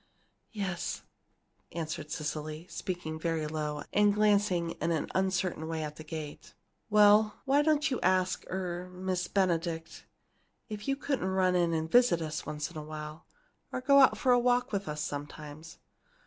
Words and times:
"Yes," 0.51 1.03
answered 1.73 2.09
Cecily, 2.09 2.65
speaking 2.71 3.19
very 3.19 3.45
low, 3.45 3.83
and 3.93 4.11
glancing 4.15 4.71
in 4.81 4.89
an 4.91 5.05
uncertain 5.13 5.67
way 5.67 5.83
at 5.83 5.97
the 5.97 6.03
gate. 6.03 6.55
"Well, 6.89 7.39
why 7.45 7.61
don't 7.61 7.91
you 7.91 8.01
ask 8.01 8.43
er 8.49 8.89
Miss 8.91 9.27
Benedict, 9.27 10.07
if 10.69 10.87
you 10.87 10.95
couldn't 10.95 11.27
run 11.27 11.53
in 11.55 11.71
and 11.75 11.91
visit 11.91 12.19
us 12.19 12.47
once 12.47 12.71
in 12.71 12.77
a 12.77 12.83
while, 12.83 13.27
or 13.71 13.79
go 13.79 13.99
out 13.99 14.17
for 14.17 14.31
a 14.31 14.39
walk 14.39 14.71
with 14.71 14.87
us 14.87 15.01
sometimes? 15.03 15.77